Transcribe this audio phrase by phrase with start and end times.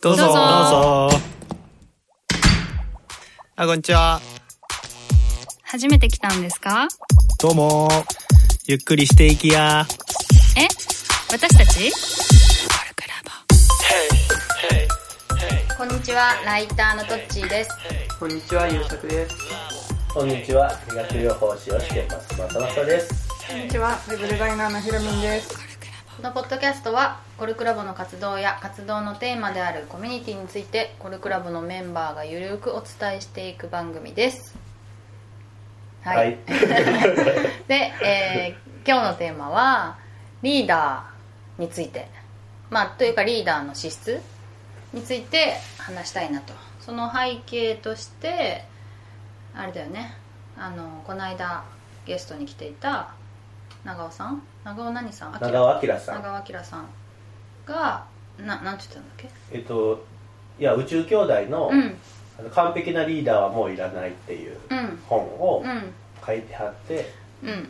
[0.00, 0.24] どうぞ。
[0.24, 0.34] どうぞ。
[0.34, 1.18] どうぞ
[3.54, 4.20] あこんにちは。
[5.62, 6.88] 初めて来たんですか？
[7.38, 7.88] どうも。
[8.66, 9.86] ゆっくりしていきや。
[10.56, 10.66] え？
[11.30, 11.92] 私たち？
[15.76, 16.34] こんにちは。
[16.44, 17.70] ライターのトッチーです。
[18.18, 19.36] こんにちは、ゆうさくです。
[20.12, 22.36] こんにちは、医学療法士をしてます。
[22.40, 23.28] まさまさです。
[23.46, 25.67] こんにちは、ウェブデザイナーのひろみんです。
[26.18, 34.58] このポッドキャストはコルクラボの活動や活動のテーマであるコミュニティについてコルクラボのメンバーがゆるくお伝えしていく番組です。
[36.02, 36.36] はい、
[37.68, 39.96] で、えー今日のテーマは
[40.42, 42.08] リーダーについて。
[42.68, 44.20] まあというかリーダーの資質
[44.92, 46.52] について話したいなと。
[46.80, 48.64] その背景として
[49.54, 50.16] あれだよね。
[50.58, 51.62] あのこの間
[52.06, 53.10] ゲストに来ていた
[53.84, 54.42] 長尾さん
[54.76, 55.32] 長尾何さん？
[55.32, 56.22] 長尾明さん。
[56.22, 56.86] 長尾明さん
[57.64, 58.04] が
[58.38, 59.28] ななんて言ったんだっけ？
[59.52, 60.04] えっと、
[60.58, 61.96] いや、宇宙兄弟の,、うん。
[62.38, 64.98] あの完璧なリーダーはもういらないっていううん。
[65.08, 65.92] 本をうん。
[66.26, 67.10] 書いてあって、
[67.42, 67.68] うん。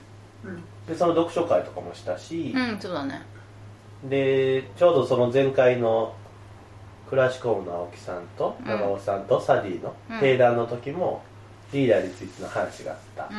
[0.89, 3.23] で、その読書会とかもしたし、うんそうだね。
[4.05, 6.15] で、ちょうどその前回の
[7.09, 8.67] クラシコムの青木さんとうん。
[8.67, 10.21] 長尾さんとサディのうん。
[10.21, 11.23] 定談の時も、
[11.73, 13.25] リーダーについての話があった。
[13.25, 13.37] っうん。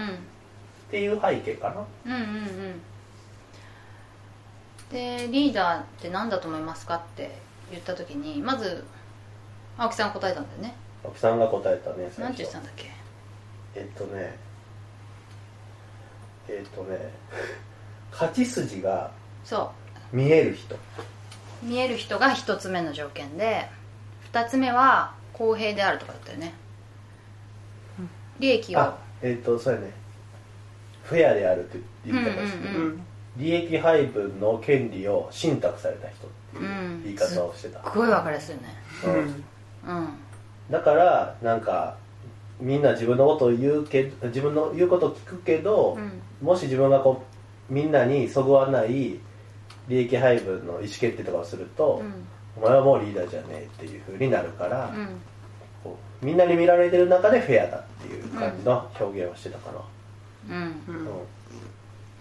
[0.89, 1.75] ていう背景かな。
[2.05, 2.81] うんうんうん
[4.91, 7.37] でリーダーって何だと思いますかって
[7.71, 8.83] 言った時にまず
[9.77, 10.75] 青木さんが答えたんだよね。
[11.03, 12.91] 青木さんが答えたね、最なんて言って初たんだっけ？
[13.75, 14.37] えっとね
[16.49, 17.11] えっとね
[18.11, 19.11] 勝ち筋が
[19.45, 19.71] そ
[20.11, 20.75] 見える人。
[20.75, 20.79] う
[21.61, 23.69] 見える人が一つ目の条件で
[24.23, 26.53] 二つ目は公平であるとかだったよね。
[28.39, 28.79] 利益を。
[28.79, 29.91] あえっとそうやね。
[31.03, 33.05] フェアであるって言い方ですね、うんうんうん。
[33.39, 37.03] 利益配分の権利を信託された人ってういうん。
[37.03, 38.67] 言い方をしてた、すっごい分かりやすいよね。
[39.05, 39.95] うん。
[39.97, 40.09] うん。
[40.69, 41.97] だからなんか
[42.59, 46.21] みんな自分のことを言うけど自分の言うことを聞くけど、うん。
[46.45, 47.23] もし自分がこ
[47.69, 49.19] うみんなにそぐわない
[49.87, 52.03] 利益配分の意思決定とかをすると、
[52.57, 55.21] お前はもうリーダーじゃねえっていうふうになるから、うん。
[56.21, 59.71] みんなに見られてる中でフェアだっていう感じの表現をしてたか
[60.49, 60.63] な、うん。
[60.63, 60.67] うん。
[60.67, 61.05] うん。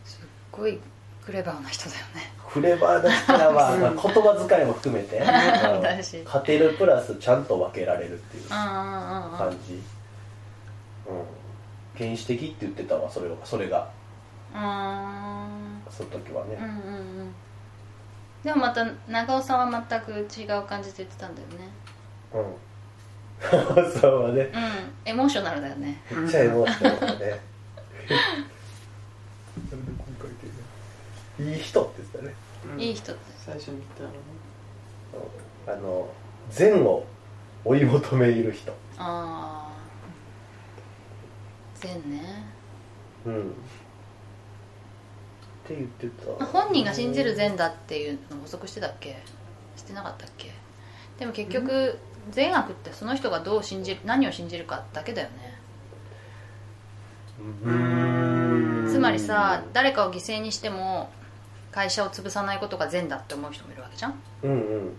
[0.04, 0.78] すっごい
[1.28, 2.32] クレバーな人だよね。
[2.50, 5.20] クレバーだったらまあ、まあ言葉遣いも含めて、
[6.24, 9.80] 勝てるプラスちゃんと分けられるっていう感じ、うん、
[11.98, 13.90] 原始的って言ってたわそれをそれが。
[14.54, 15.82] うーん。
[15.90, 17.34] その時はね、うんうんうん。
[18.42, 21.68] でもまた長尾さんは全く違う感じで言ってたんだよね。
[22.32, 22.38] う
[23.84, 23.90] ん。
[24.00, 24.50] そうはね。
[25.04, 25.10] うん。
[25.10, 26.00] エモーショナルだよね。
[26.10, 27.57] めっちゃエモーショナルだね
[31.40, 32.34] いい人って言ってたね。
[32.74, 32.80] うん。
[32.80, 34.16] いい人最初に言ったのね。
[35.66, 36.08] あの
[36.50, 37.04] 善を
[37.64, 38.72] 追い求める人。
[38.98, 39.72] ああ
[41.74, 42.44] 善ね。
[43.26, 43.40] うん。
[43.40, 43.44] っ
[45.66, 46.44] て言ってた。
[46.46, 49.18] 本人が信じる善だっていうの補足してたっけ？
[49.76, 50.50] してなかったっけ？
[51.18, 51.98] でも結局
[52.30, 55.58] 善悪ってその人がどう信じる何を信じるかだけだよね。
[57.64, 58.88] うーん。
[58.90, 61.10] つまりさ誰かを犠牲にしても
[61.78, 64.20] 会社を潰さないことが善だって思う人もいるわけじゃん。
[64.42, 64.96] うんうん。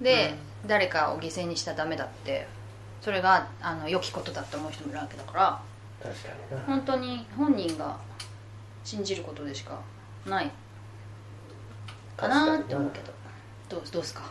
[0.00, 2.46] で、誰かを犠牲にしたらダメだって
[3.00, 5.60] それがあの良きことだって思う人もいるわけだから。
[6.00, 6.64] 確かにな。
[6.66, 7.98] 本当に本人が
[8.84, 9.80] 信じることでしか
[10.24, 10.52] ない。
[12.16, 13.12] かなって思うけど。
[13.68, 14.22] どうどうすか？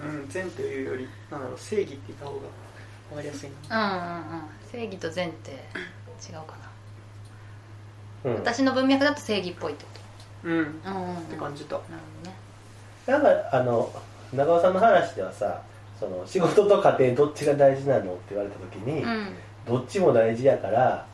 [0.00, 2.42] うん、善というより、なんだろう、正義って言った方がわ
[3.16, 3.94] かりやすいな。
[3.94, 4.48] うんうんうん。
[4.72, 5.60] 正義と善って違う
[6.46, 6.67] かな、
[8.24, 8.34] うん。
[8.34, 9.90] 私の文脈だと正義っぽいってこ
[10.44, 10.62] うん。
[10.62, 10.90] っと。
[10.90, 10.96] うん。
[10.96, 11.16] うん。
[11.16, 11.74] うんて感じた。
[11.74, 11.84] なる
[12.22, 12.36] ほどね。
[13.06, 13.92] なんかあの
[14.32, 15.62] 長尾さんの話ではさ
[15.98, 19.34] その仕事と家庭どっちが大事なのって言われた時に、うん。
[19.66, 21.06] どっちも大事やから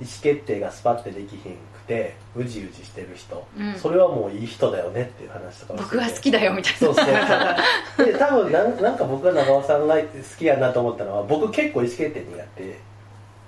[0.00, 3.74] 意思決定がスパッてできひんくてうじうじしてる人、うん。
[3.74, 6.78] それはもういい人だよねっていう話とか僕は好きだよみたいな。
[6.78, 8.06] そうそうそう。
[8.06, 10.02] で多分なんなんか僕が長尾さんが好
[10.38, 12.78] きやなと思ったのは僕結構意思決定苦手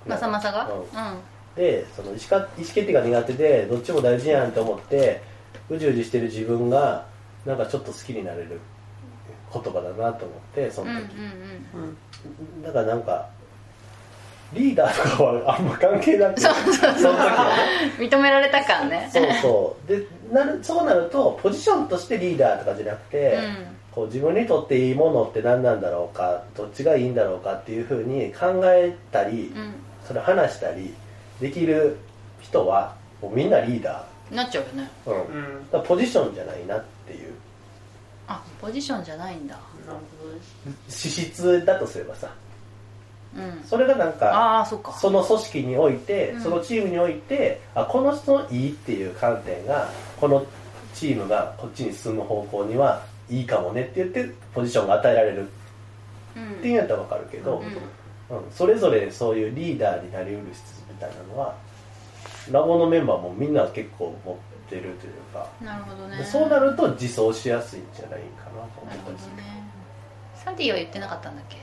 [0.07, 0.69] まさまさが？
[0.71, 0.79] うん。
[0.79, 0.85] うん
[1.55, 5.21] でその意思か意思決定が苦手でどっちも大事やんと思って
[5.69, 7.05] うじうじしてる自分が
[7.45, 8.59] なんかちょっと好きになれる
[9.53, 11.07] 言葉だなと思ってその時、
[11.73, 12.63] うん。
[12.63, 13.29] だからなんか
[14.53, 16.93] リーダーとかはあんま関係なくてそうそうそう。
[16.99, 17.93] その時はね。
[17.99, 19.09] うん認められた感ね。
[19.11, 19.89] そうそう。
[19.89, 23.55] でなるそうなるとポジションとしてリーダーとかじゃなくて、うん。
[23.91, 29.73] こう自分にとっていいものって何なんだろうかどっちがいいんだろうかっていうふうに考えたり、うん。
[30.05, 30.93] それ話したり
[31.39, 31.97] できる
[32.41, 34.89] 人はもうみんなリーダなっちゃうよね。
[35.05, 35.17] ー、うん。
[35.17, 35.71] うん。
[35.71, 37.33] だからポジションじゃないなっていう。
[38.27, 39.55] あポジションじゃないんだ。
[39.85, 40.33] なるほど。
[40.71, 42.33] ね資質だとすればさ。
[43.35, 43.63] うん。
[43.63, 44.93] それがなんかああそっか。
[44.93, 46.41] その組織において、うん。
[46.41, 49.89] そのチームにおいてあこの人のいいっていう観点が
[50.19, 50.45] この
[50.93, 55.47] チームがこっちに進む方向にはいいかもねって言ってポジションが与えられる。
[56.35, 56.51] うん。
[56.53, 57.65] っていうんやったら分かるけど、うん
[58.29, 58.51] うん。
[58.51, 61.55] それぞれそういうリーダーになりうる質みたいなのは
[62.51, 64.35] ラボのメンバーもみんな結構持っ
[64.69, 66.17] てるというか、なるほどね。
[66.17, 69.43] でそうなると自走しやすいんじゃないかなと思なるほどったりするね。
[70.35, 71.57] サディは言ってなかったんだっけ？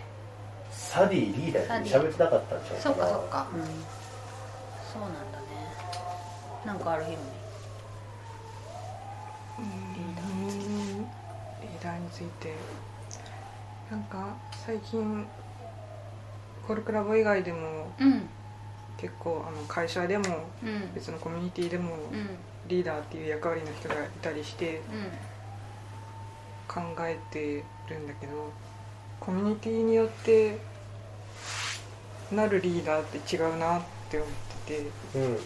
[0.70, 2.80] サディリーダーに喋ってなかったんちゃうかな。
[2.80, 3.46] そっかそっか。
[3.54, 3.60] うん。
[3.62, 5.44] そうなんだね。
[6.66, 7.18] なんかあるヒロ
[9.58, 9.64] うん。
[11.62, 12.54] リーダーについて。
[13.90, 14.34] なんか
[14.66, 15.26] 最近
[16.66, 18.28] コルクラボ以外でもミうん。
[18.96, 20.24] 結構あの会社でも
[20.62, 20.94] うん。
[20.94, 22.28] 別のコミュニティでもうん。
[22.68, 25.08] リーダーっていう役割の人がいたりしてうん。
[26.68, 28.50] 考えてるんだけど
[29.20, 30.58] コミュニティによって
[32.30, 34.28] なるリーダーって違うなって思っ
[34.66, 35.38] ててうんうん。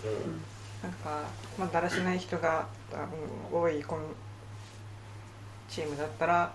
[0.83, 1.23] なんか、
[1.59, 2.67] まあ、だらしない人が
[3.53, 4.03] 多いコミ
[5.69, 6.55] チームだったら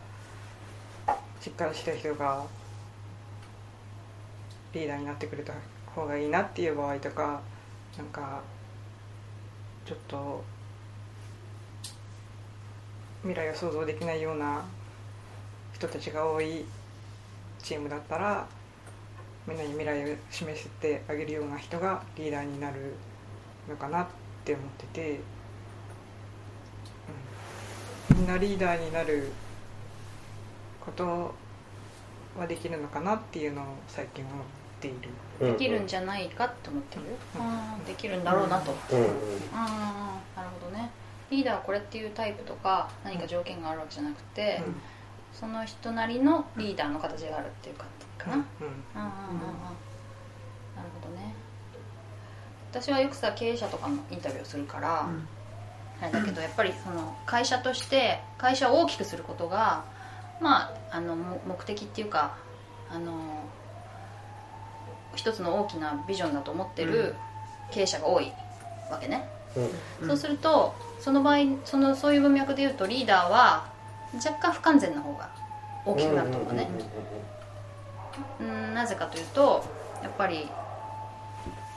[1.42, 2.46] しっかりした人が
[4.74, 5.54] リーダーになってくれた
[5.96, 7.42] 方がいいなっていう場合とか
[7.98, 8.42] なんか
[9.86, 10.44] ちょっと
[13.24, 14.64] 未来を想像できないような
[15.74, 16.66] 人たちが多い
[17.60, 18.48] チームだったら
[19.48, 22.94] みんなに未来を示してあげるような人がリーダーになる
[23.68, 24.08] のかなっ
[24.46, 25.20] て思ってて、
[28.10, 29.32] うん、みんなリーダーになる
[30.80, 31.34] こと
[32.40, 35.10] はできるのかなっていうのを最近思っている。
[35.40, 35.52] うん。
[35.54, 37.04] できるんじゃないかって思ってる、
[37.36, 37.86] うん。
[37.86, 39.08] できるんだろうなと、うんうん。
[39.08, 40.90] なるほどね。
[41.30, 44.76] リーダーはこれっていうタイプとか何か条件があるわけじゃなくて、うん。
[45.34, 47.86] その人なりのリーダーの形があるっていうか
[48.18, 48.42] かな、うん。
[48.42, 48.44] あ
[48.96, 49.82] あああああ
[50.78, 51.34] なるほどね。
[52.72, 55.10] 私はよくさ経営者とかのインタビューをするから、
[56.02, 59.84] あれだけどやっぱりその会社として会社を大きくすることが
[60.40, 62.38] まああのも目的っていうか
[62.90, 63.41] あの
[65.16, 67.16] 一つの大きなビジョンだと思ってる
[67.72, 68.32] 経営者が多い
[68.90, 69.28] わけね、
[70.02, 70.08] うん。
[70.08, 73.66] そうするとその場合そのそういう文脈で言うとリーダーは
[74.14, 75.30] 若干不完全な方が
[75.86, 76.70] 大きくなると思うね、
[78.40, 79.64] うんなぜかというと
[80.04, 80.50] やっぱり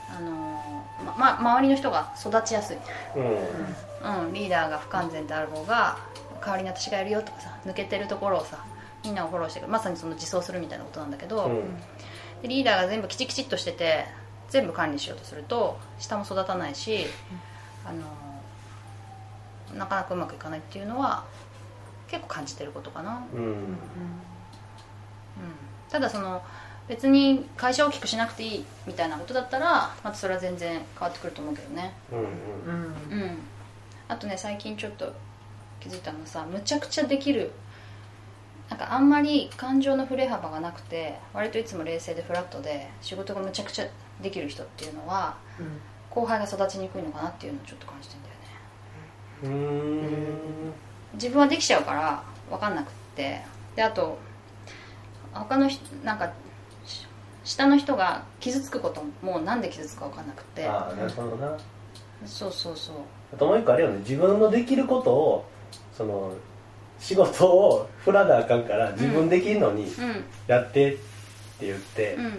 [0.09, 0.61] あの
[1.05, 2.77] まま周りの人が育ちやすい、
[3.15, 4.27] うん。
[4.27, 5.97] うん、リーダーが不完全である方が
[6.41, 8.63] 代わりに私がやるよとかさ抜けてるところをさ
[9.03, 11.77] みんなをフォローしてまさにその自走するみたいなことなんだけど、うん
[12.45, 14.05] でリーダーが全部きちきちっとしてて
[14.49, 17.07] 全部管理しようとすると下も育たないし、
[17.83, 18.03] あの
[19.75, 21.25] なかなかうまくいかないっていうのは
[22.07, 23.75] 結構感じてることかな、うん、うん。
[25.89, 26.43] ただその
[26.87, 31.93] 別に会社を大きくしなくていいみたいなことだったらまたそれは全然変わってくると思うけどね。
[32.11, 32.19] うん。
[32.19, 33.21] うん。
[33.21, 33.39] うん。
[34.07, 35.11] あとね最近ちょっと
[35.79, 37.51] 気づいたのはさむちゃくちゃできる
[38.69, 43.87] なんかあんまり感情の振れ幅がなくて割といつも冷静でフラットで仕事がむちゃくちゃ
[44.21, 45.37] できる人っていうのは
[46.09, 49.61] 後輩が育ちにくいのかなっていうのをちょっと感じてんだよね。
[49.61, 50.73] うん。
[51.13, 53.41] 自分はできちゃうから分かんなくって。
[53.75, 54.17] であと
[55.33, 56.31] 他の人なんか
[56.85, 57.05] し
[57.43, 60.65] 下の人が傷つくこともなんで傷つくか分かんなくって。
[60.65, 61.57] ああなるほどな。
[62.25, 62.95] そうそうそう。
[63.33, 63.99] あともう一個あれよね。
[63.99, 65.45] 自分のできることを
[65.93, 66.33] その
[66.99, 70.23] 仕事を振らなあかんから自分できるのにうん。
[70.47, 70.97] やってっ
[71.59, 72.33] て言ってうん。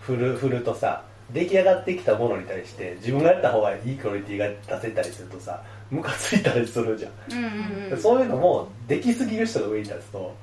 [0.00, 4.46] 振る振るとさ出来上がってきたものに対して自分がやった方がいいクオリティが
[4.78, 7.12] 出せたりするとさムカついたりするじゃん。
[7.32, 8.00] うんうんうん。
[8.00, 10.34] そういうのもできすぎる人が上に立つと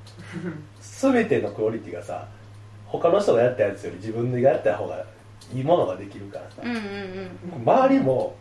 [0.82, 2.28] 全てのクオリティがさ
[2.88, 5.06] 他の人がやったやつより自分でやった方が
[5.54, 6.62] いいものができるからさ。
[6.64, 6.78] うんうん
[7.56, 7.62] うん。
[7.62, 8.36] 周りも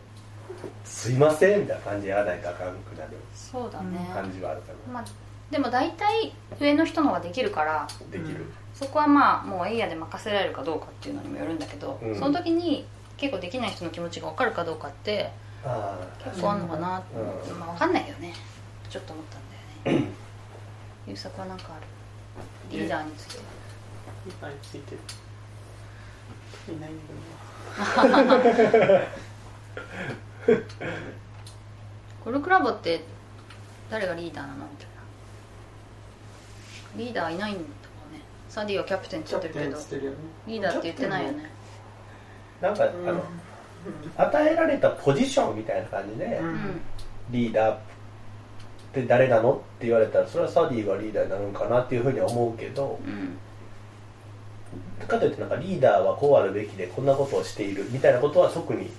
[0.83, 5.05] すいません」みたいな感じでやらないとあかんくなるそうだね、感じはあるかまあ、
[5.51, 8.45] でも大体上の人の方ができるからなできる。
[8.73, 12.15] そこはまあもうエイヤで任せられるかどうかっていうのにもよるんだけど、うん。
[12.15, 12.87] その時に
[13.17, 15.31] 結構できない人の気持ちが分かるかどうかって
[16.23, 17.59] 結構あるのかなって思って、うん。
[17.59, 18.33] まあ分かんないけどね。
[18.89, 19.41] ちょっと思ったん
[19.83, 20.07] だよね。
[21.07, 21.85] 優作は何かある？
[22.79, 23.43] リーダーについて。
[24.25, 24.95] リーダーについて
[26.65, 29.01] 特にないんだな
[32.23, 33.01] コルクラボって
[33.89, 34.65] 誰がリーダーなの？
[34.65, 34.91] みたいな。
[36.95, 37.69] リーダーいないんだもん
[38.13, 38.21] ね。
[38.49, 39.69] サディはキャプテンって言ってるけど。
[39.71, 40.17] ンっつってるよね。
[40.47, 41.49] リーダーって言ってないよね。
[42.61, 43.05] なんかあうん。
[43.05, 43.23] の
[44.17, 46.53] 与えられたポジションみたいな感じでううん。
[46.53, 46.81] ん
[47.31, 47.79] リーダーっっ
[48.93, 49.53] て誰なの？
[49.53, 53.37] って言われたらそれはサディがリーダーになるんかなっていうふうには思うけどうん。
[55.07, 58.89] かといってなんかリーダーはこうあるべきでこんなことをしているみたいなことは特に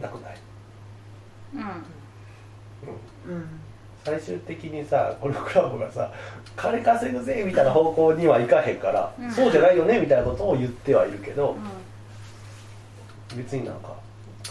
[0.00, 0.36] なくない、
[1.54, 1.60] うん。
[1.60, 1.64] う
[3.32, 3.48] ん、うん。
[4.04, 6.12] 最終的にさこのクラブがさ
[6.56, 9.30] 金稼ぐぜみたいな方向にはいかへんから、うん。
[9.30, 11.56] そうじゃないよねみたいなことを言ってはいるけど
[13.32, 13.94] う別になんかん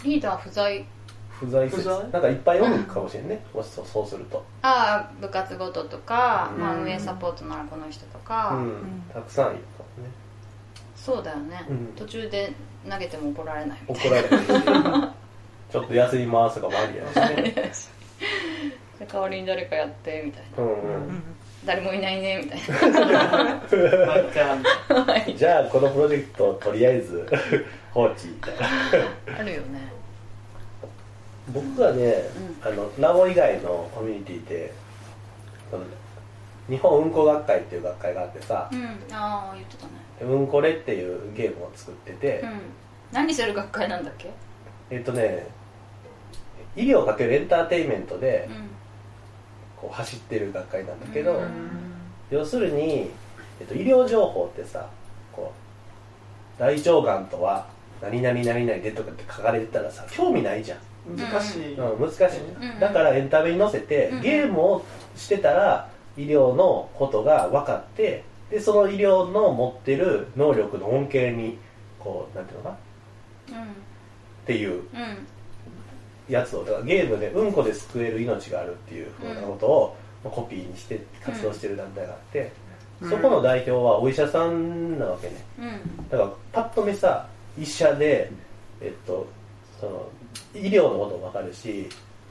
[0.03, 0.83] リーダー不在。
[1.29, 1.83] 不在説。
[1.83, 2.11] 不在？
[2.11, 6.61] なんかいっぱい読むかもしれんね、もしそうそうすると、ああ部活ごととか、うん。
[6.61, 9.03] まあ、運営サポートならこの人とうか、ん。
[9.13, 10.09] たくさんいるかもね。
[10.95, 11.87] そうだよね、うん。
[11.95, 12.53] 途中で
[12.89, 14.47] 投げても怒られないみたい怒られてるし
[15.73, 17.71] ちょっと休み回すとかもありやしね。
[18.99, 20.63] な代わりに誰かやってみたいな。
[20.63, 21.11] うんううん。
[21.13, 21.23] ん
[21.65, 23.01] 誰もいないねみたいな。
[24.05, 27.25] まあじゃあじゃあこのプロジェクトをとりあえず
[27.91, 29.39] 放置みたいな。
[29.39, 29.79] あるよね。
[31.51, 32.17] 僕がね、
[32.61, 34.71] あのラボ以外のコミュニティで
[36.69, 38.69] 日本うんこ学会っていう学会があってさ。
[38.71, 38.85] うん。
[39.11, 42.59] ああ言ってたね「うんこれ」っていうゲームを作ってて、うん。
[43.11, 44.29] 何する学会なんだっけ？
[44.91, 45.47] えっとね
[46.75, 48.69] 医療かけるエンターテインメントでうん。
[49.75, 51.49] こう走ってる学会なんだけど、うん。
[52.31, 53.09] 要するに、
[53.59, 54.89] えっと、医療情報ってさ
[55.33, 55.51] こ
[56.57, 57.67] う大腸がんとは
[58.01, 60.79] 何々何々でとかって書かれてたらさ興味ないじゃん。
[61.17, 62.79] 難しい、うん、難しいじゃん、うん。
[62.79, 64.21] だからエンタメに載せて、うん。
[64.21, 64.85] ゲームを
[65.17, 71.57] してたら医療のことが分かってでその医療の持ってる能力の恩恵に
[71.99, 72.77] こうなんていうのか
[73.51, 73.61] な？
[73.61, 73.73] っうん。
[74.45, 74.75] ていう。
[74.75, 75.27] うん
[76.29, 82.51] やつをだからゲームでうんこで救える命があるっていうふうなことを、コピーにして活動してる団体があって、
[83.01, 83.09] うん。
[83.09, 85.35] そこの代表はお医者さんなわけね。
[85.59, 86.09] うん。
[86.09, 87.27] だからパッと見さ
[87.59, 88.31] 医者で
[88.81, 89.27] えっと
[89.79, 90.09] その
[90.55, 91.89] 医療のことも分かるし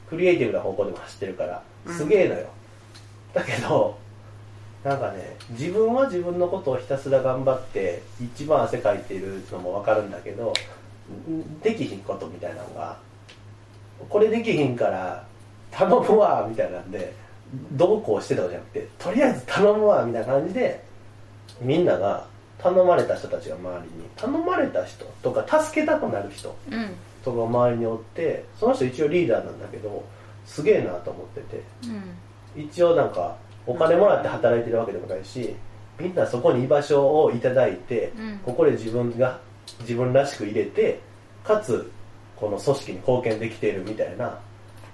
[0.08, 2.48] クリエイティブな方向でも走ってるからすげえのよ、
[3.34, 3.98] だけど
[4.84, 10.52] なんかね自分は自分のことをひたすら頑張って一番汗かいてるのも分かるんだけど
[11.28, 12.98] んできひんことみたいなのが
[14.08, 15.26] これできひんから
[15.70, 17.14] 頼むわみたいなんで
[17.72, 20.82] どうこうしてたわけじゃなくてとりあえず頼むわみたいな感じで
[21.60, 22.26] みんなが
[22.58, 26.90] 頼まれた人たちが周りに頼まれた人とか助けたくなる人うん
[27.24, 30.04] とか周りにおってその人一応リーダーなんだけど
[30.44, 31.62] すげえなと思ってて
[32.56, 35.54] うん一応なんかお金もらって働いてるわけでもないし
[36.00, 38.38] みんなそこに居場所をいただいてうん。
[38.44, 39.38] ここで自分が
[39.80, 41.00] 自分らしく入れて
[41.44, 41.90] かつ
[42.42, 44.40] この組織に貢献できているみたいな。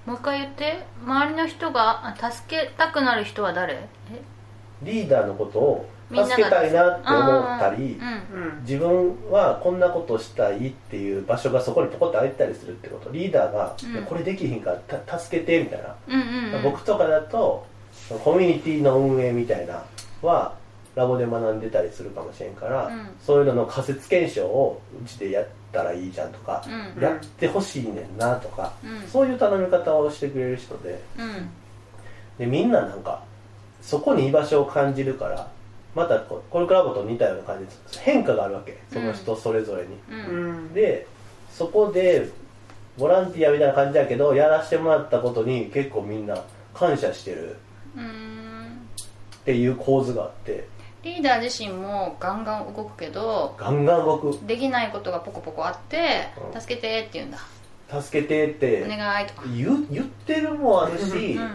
[0.04, 0.84] もう一回言って。
[1.02, 3.72] 周りの人があ助けたくなる人は誰？
[3.72, 3.88] え？
[4.82, 7.98] リーダーのことを助けたいなって思ったり
[8.32, 8.60] うん。
[8.60, 13.10] 自分はこんなことしたいっていう場所がそこにポコッと空いてたりするってこと。
[13.10, 14.04] リーダーが、うん。
[14.04, 16.54] これできひんからた助けてみたいな、うんうんうん。
[16.56, 17.66] うん僕とかだと
[18.22, 19.82] コミュニティの運営みたいな
[20.20, 20.54] は
[20.94, 23.08] ラボで学んでたりするかもしれんから、うん。
[23.20, 26.64] そういうのの仮説検証をうちでやったらいいじゃんとか、
[26.96, 27.02] うん。
[27.02, 29.08] やってほしいねんなとか、うん。
[29.08, 31.00] そういう頼み方をしてくれる人で。
[31.18, 31.50] うん。
[32.38, 33.22] でみんななんか
[33.82, 35.50] そこに居場所を感じるから
[35.94, 38.78] またこコルクラボと似たような感じで変化があるわけ。
[38.92, 39.96] その人それぞれに、
[40.74, 41.06] で
[41.50, 42.28] そこで
[42.96, 46.44] ボランティアみたいな感じだけどやらせてもらったことに結構みんな
[46.74, 47.56] 感謝してる。
[47.96, 48.28] うん。
[49.40, 50.68] っていう構図があって
[51.08, 54.46] リーダー自身もガンガン動くけどガンガン動く。
[54.46, 56.60] できないことがポコポコあってうん。
[56.60, 57.38] 助けてって言うんだ。
[58.00, 58.84] 助けてって。
[58.84, 59.42] お願いとか。
[59.48, 61.54] 言う言ってるもんあるし、うん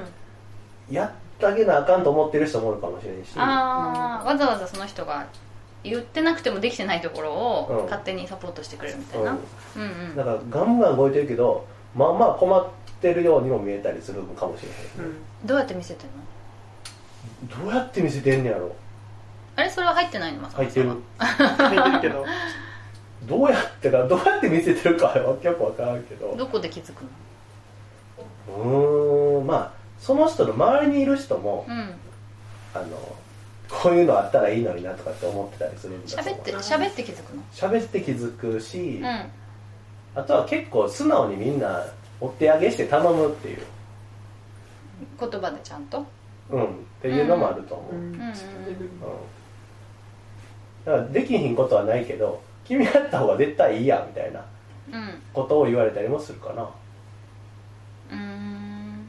[0.90, 3.32] やってあげなあかんと思ってる人もおるかもしれんし。
[3.36, 5.28] ああわざわざその人が
[5.84, 7.78] 言ってなくてもできてないところうん。
[7.78, 9.32] を勝手にサポートしてくれるみたいな。
[9.32, 9.38] う
[9.78, 10.16] うんうん。
[10.16, 12.68] だからガンガン動いてるけどまあまあ困っ
[13.02, 14.70] てるようにも見えたりするかもしれ
[15.04, 15.16] へん、うん。
[15.46, 17.64] どうやって見せてんの？
[17.64, 18.76] どうやって見せてんねやろ
[19.56, 20.90] あれそれは入ってないのまさ入ってる。
[21.18, 22.26] 入ってるけど。
[23.26, 26.36] どうやってかどうやって見せてるかはよくわからんけど。
[26.36, 27.10] どこで気づくの？
[28.58, 31.94] うーんまあその人の周りにいる人も、うん。
[32.74, 33.16] あの
[33.70, 36.34] こういうのあったらいいのになとかって思ってたりするんだと思う。
[36.34, 37.44] 喋って喋って気づくの？
[37.54, 39.32] 喋って気づくし、うん。
[40.16, 41.86] あとは結構素直にみんな
[42.20, 43.60] お手上げして頼むっていう、
[45.20, 46.06] 言葉でちゃんと？
[46.50, 46.68] うん、っ
[47.02, 48.14] ていうのもあると思う、うん。
[48.14, 48.22] うん。
[48.22, 48.32] うん
[50.86, 54.46] だからできひんことはないけど君やった方が絶対いいやみたいな
[54.92, 55.22] うん。
[55.34, 59.08] ことを言われたりもするかな、うーん。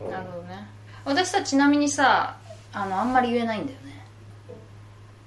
[0.00, 0.10] うん。
[0.10, 0.66] なるほどね。
[1.04, 2.36] 私さちなみにさ
[2.72, 4.04] あのあんまり言えないんだよね。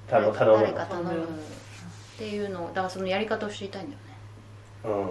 [0.09, 1.23] 頼頼む誰か頼む。
[1.23, 4.05] っていうのをだからそのやり方を知りたいんだよね。
[4.85, 5.09] のうん。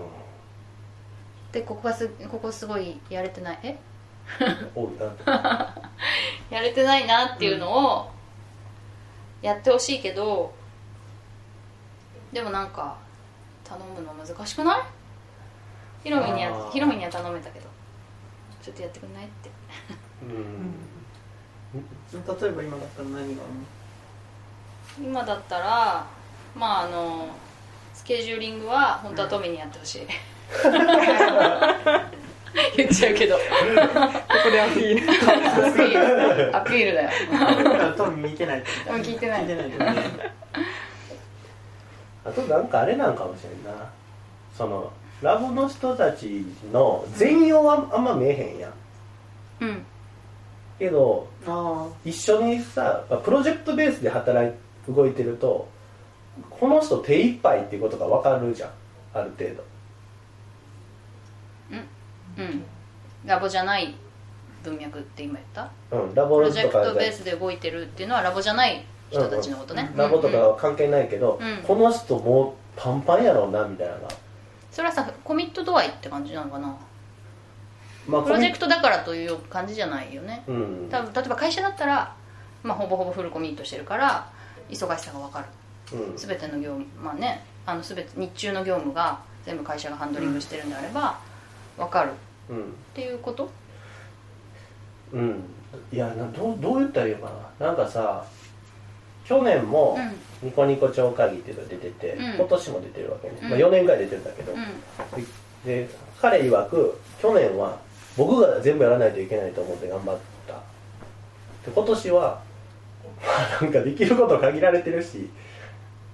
[1.53, 3.59] でここがすここすごいやれてない？
[3.63, 3.79] え？
[6.51, 8.11] やれてないなっていうのを
[9.43, 10.53] やってほしいけど、
[12.35, 12.97] でもなんか
[13.65, 14.83] 頼むの難しくない？
[16.03, 16.73] ヒロミにあはー。
[16.73, 17.67] ヒロミには頼めたけど。
[18.61, 19.51] ちょっとやってくんないって。
[20.23, 20.75] うん。
[22.13, 23.31] 例えば今だったら何がある
[25.07, 25.11] の？
[25.11, 26.07] 今だったら
[26.55, 27.29] まああの
[27.95, 30.07] スケジューリングは本当はトミーにやってほしい、
[32.77, 33.37] 言っちゃうけど。
[33.37, 33.41] こ
[34.45, 35.13] こでアピール。
[35.13, 36.57] アピール。
[36.57, 37.11] アピールだよ。
[37.97, 39.43] 多分見てないってうん聞いてない。
[39.43, 39.95] 聞いてない
[42.25, 43.91] あとなんかあれなんかもしれんな。
[44.57, 48.73] そのラボの人たちの全容はあんま見えへんやん。
[49.61, 49.87] うん。
[50.79, 54.53] けどあ一緒にさプロジェクトベースで働い
[54.93, 55.69] 動いてると
[56.51, 58.71] この人手一杯っていうことが分かるじゃん。
[59.15, 59.65] ある程度。
[62.37, 62.65] うん。
[63.25, 63.95] ラボじゃない
[64.65, 65.71] 文脈って今言った？
[65.97, 73.95] うんラボプロジェクトベースで動いてるっていうのはラボじゃない人たちのことね、ラボとかは関係ないけど、うんこの人もうパンパンやろうなみたいな。
[74.71, 76.77] それはさコミット度合いって感じなのかな？
[78.09, 80.43] まあプロジェクトだからという感じじゃないよね。
[80.49, 80.89] うん。
[80.91, 82.15] 多分例えば会社だったら、
[82.63, 84.29] まあ、ほぼほぼフルコミットしてるから
[84.69, 85.47] 忙しさが分かる。
[85.97, 86.17] うん。
[86.17, 91.19] 全ての業務まあねあの全て日中の業務が全部会社がハンドリングしてるんであれば
[91.79, 92.11] 分かる。
[92.11, 92.13] っ
[92.51, 92.75] うん。
[92.93, 93.49] ていうこと？
[95.13, 95.45] うん。
[95.93, 97.67] いやなどうどう言ったらいいのかな？
[97.69, 98.25] なんかさ
[99.25, 99.99] 去年も
[100.43, 102.35] うニコニコ超会議っていうのが出てて、うん。
[102.37, 103.51] 今年も出てるわけね、うん。
[103.51, 104.65] まあ、4年ぐらい出てるんだけど、んうん。
[105.65, 105.89] で
[106.21, 107.79] 彼曰く去年は
[108.17, 110.55] 僕が全部やらないといけないと思って頑張った。
[111.65, 112.43] で今年は
[113.23, 115.31] まあなんかできること限られてるし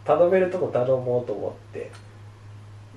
[0.05, 1.91] 頼めるとこ頼もうと思って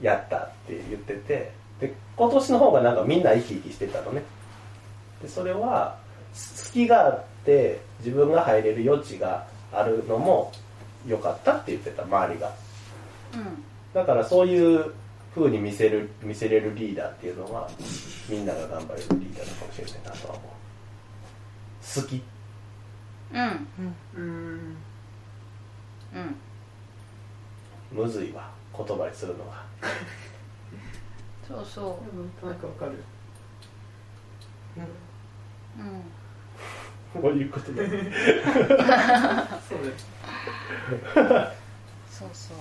[0.01, 1.63] やったって言ってて。
[1.79, 4.21] で今年の方がなんかみんな生き生きしてたのね。
[5.21, 5.97] でそれは
[6.33, 10.51] 隙があって自分が入れる余地があるのも
[11.05, 12.53] 良かったって言ってた周りが。
[13.33, 13.63] うん。
[13.93, 14.93] だからそういう
[15.35, 17.69] 風に見せる見せれるリーダーっていうのは
[18.29, 22.23] みんなが頑張れるリーダーかもしれないなとは思う好き。
[23.33, 23.67] うん。
[24.15, 24.77] うん。
[26.13, 26.35] うん。
[27.91, 29.63] むずいわ言葉にするのが。
[31.47, 31.81] そうそ
[32.15, 32.91] なんとなくわかる。
[34.77, 34.79] う
[35.79, 36.22] うん
[37.13, 37.83] こういうことだ。
[39.69, 39.79] そう
[42.09, 42.57] そうそう。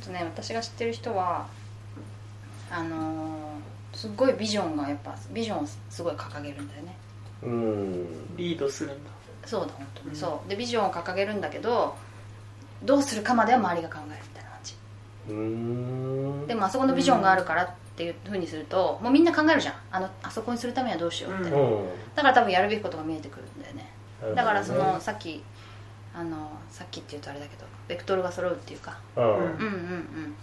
[0.00, 1.46] あとね私が知ってる人は
[2.70, 6.96] あのーすっごいビジョンがやっぱビジョンをすごい掲げるんだよね。
[7.42, 8.36] うん。
[8.36, 9.10] リードするんだ。
[9.46, 10.16] そうだ本当に、うん。
[10.16, 10.50] そう。
[10.50, 11.96] でビジョンを掲げるんだけど
[12.82, 14.74] どうするかまでは周りが考えるみたいな感じ。
[15.28, 15.34] うー
[16.44, 16.46] ん。
[16.46, 19.74] でもあそこのビジョンがあるからっていうふうにするともうみんな考えるじゃん。
[19.90, 21.88] あのあそこにするためにはどうしようって、ううん。
[22.14, 23.90] だから多分やるべきことが見えてくるんだよね。
[24.34, 25.42] だからそのさっき
[26.14, 28.98] あのさっきって言うとあれだけどベクトルが揃うっていうか。
[29.16, 29.32] うんうん。
[29.32, 30.34] うんうんうん。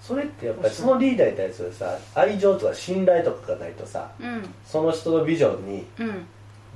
[0.00, 4.42] それってやっぱりそのリーダーに対するさ愛情とか信頼とかがないとさうん。
[4.64, 6.26] その人のビジョンにうん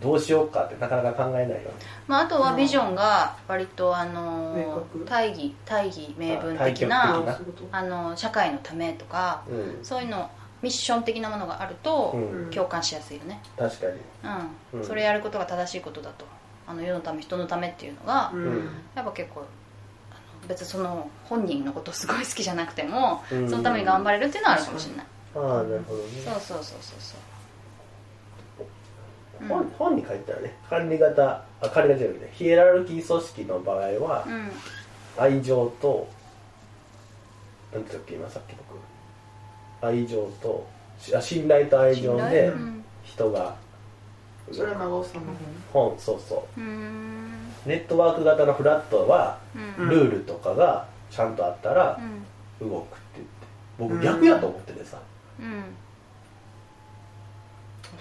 [0.00, 1.70] どうしようかってなかなか考えないよね。
[2.06, 7.38] まあ、あとはビジョンが割とあの大義大義名分的な
[7.72, 9.78] あの社会のためとかうん。
[9.82, 10.30] そういうの
[10.62, 12.50] ミッション的なものがあるとうん。
[12.50, 13.40] 共感しやすいよね。
[13.56, 13.92] 確かに。
[14.72, 14.86] うん、うん。
[14.86, 16.24] それやることが正しいことだと。
[16.66, 18.44] あの世のため人のためっていうのが、うん。
[18.44, 19.44] うんやっぱ結構
[20.10, 23.50] あの別にその本人のことをすごい好きじゃなくても、うん。
[23.50, 26.08] そのために頑張れるっていうのはあるかもしれない、ああなるほどね。
[26.24, 27.20] そうそうそうそうそう
[29.40, 29.48] うん。
[29.48, 30.56] 本本に書いてあるね。
[30.68, 34.50] 管理型あ管理型じゃなくてヒエラルキー組織の場合はうん。
[35.16, 36.08] 愛情と
[37.72, 39.86] なんて言ったっけ今さっき僕。
[39.86, 40.66] 愛情と
[40.98, 42.52] しあ信頼と愛情信で頼？
[42.52, 42.84] うん。
[43.04, 43.56] 人が
[44.52, 45.32] それは長尾さんの
[45.72, 45.98] 本。
[45.98, 46.60] そうそう。
[46.60, 49.84] ネットワーク型のフラットはうん。
[49.84, 52.00] うんルールとかがちゃんとあったら
[52.60, 52.68] うん。
[52.68, 53.38] 動くって言って。
[53.78, 54.98] 僕逆やと思っててさ
[55.38, 55.62] うん
[57.80, 58.00] 確か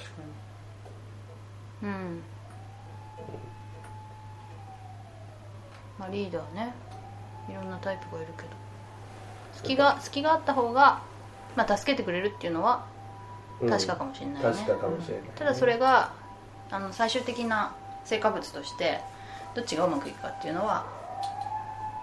[1.83, 2.23] うん。
[5.99, 6.73] まあリーダーね。
[7.49, 8.49] いろんなタイプがいるけど。
[9.53, 11.01] 隙が隙があった方が、
[11.55, 12.85] まあ、助けてくれるっていうのは
[13.61, 13.69] うん。
[13.69, 16.13] 確かかもしれないね、確かかもしれないただそれが
[16.69, 17.73] あの最終的な
[18.05, 18.99] 成果物として
[19.55, 20.85] どっちがうまくいくかっていうのは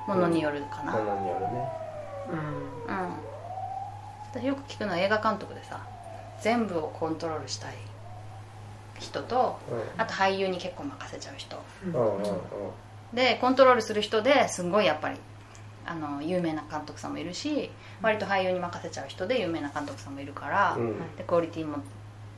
[0.09, 1.69] ものによるかな、うんものによるね。
[2.31, 2.37] う
[2.93, 3.35] ん。
[4.35, 5.81] 私よく聞くのは映画監督でさ
[6.41, 7.75] 全部をコントロールしたい
[9.05, 9.59] 人と
[9.97, 11.57] あと俳優に結構任せちゃう人。
[13.13, 15.17] でコントロールする人ですんごいやっぱり
[15.87, 17.71] あの有名な監督さんもいるし
[18.03, 20.99] 割と俳優に任せちゃう人で有名な監督さんもいるから、うん。
[21.17, 21.77] でクオリティも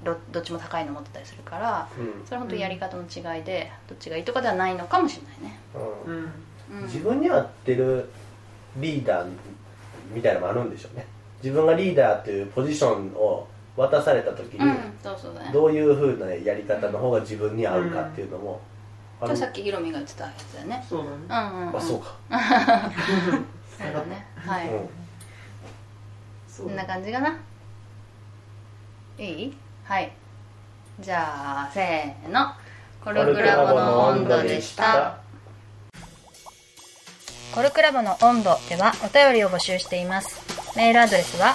[0.04, 2.26] どどっちも高いの持ってたりするからうん。
[2.26, 5.58] それは本当やり方の違いでどっちがいいとかではないのかもしれないね、
[6.06, 6.82] うん。
[6.82, 8.10] 自分に合ってる
[8.76, 9.28] リーダー
[10.12, 11.06] みたいなのもあるんでしょうね。
[11.42, 15.50] 自分がリーダーというポジションを渡された時に、うんそうそうだね。
[15.52, 18.60] どういうふうなやり方の方が自分に合うかっていうのも、
[19.20, 20.84] あるこれさっきヒロミが言ってたやつだよね。
[20.88, 21.52] そうだね。
[21.52, 22.16] うんうん、うん、あそうか、
[23.78, 24.26] そうだね。
[24.36, 24.88] はい、うん。
[26.48, 27.38] そんな感じかな？
[29.18, 29.56] いい？
[29.84, 30.12] はい。
[31.00, 32.52] じゃあせーの。
[33.04, 35.18] コルクラボの温度でした。
[37.54, 40.40] コルクラボの温度ではお便りを募集しています。
[40.76, 41.54] メールアドレスは